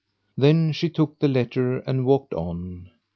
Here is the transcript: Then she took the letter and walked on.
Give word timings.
Then 0.35 0.71
she 0.71 0.89
took 0.89 1.19
the 1.19 1.27
letter 1.27 1.77
and 1.81 2.05
walked 2.07 2.33
on. 2.33 2.89